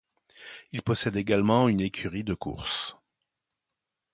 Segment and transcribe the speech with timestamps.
[0.71, 2.95] Il possède également une écurie de course.